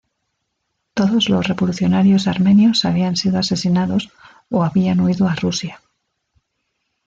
[0.95, 4.09] Todos los revolucionarios armenios habían sido asesinados
[4.49, 5.79] o habían huido a Rusia.